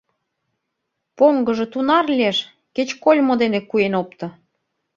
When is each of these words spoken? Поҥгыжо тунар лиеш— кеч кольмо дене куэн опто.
Поҥгыжо 1.17 1.65
тунар 1.73 2.05
лиеш— 2.15 2.37
кеч 2.75 2.89
кольмо 3.03 3.33
дене 3.41 3.59
куэн 3.69 3.93
опто. 4.01 4.27